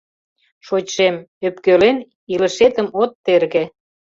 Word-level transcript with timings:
Шочшем, 0.65 1.15
ӧпкелен, 1.47 1.97
илышетым 2.33 2.87
от 3.01 3.11
терге: 3.25 3.63